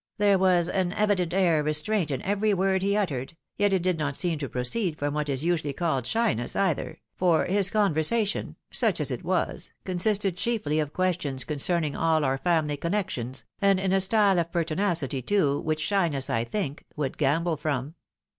[0.17, 3.99] There was an evident air of restraint in every word he uttered, yet it did
[3.99, 8.99] not seem to proceed from what is usually called shyness either, for his conversation, such
[8.99, 14.01] as it was, consisted chiefly of questions concerning all our family connections, and in a
[14.01, 17.93] style of pertinacity too, which shy ness, I think,' would gambol from.'